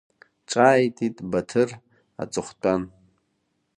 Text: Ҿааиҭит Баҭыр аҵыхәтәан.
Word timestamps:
Ҿааиҭит 0.49 1.17
Баҭыр 1.31 1.69
аҵыхәтәан. 2.21 2.81